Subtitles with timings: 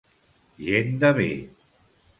[0.69, 1.31] Gent de bé.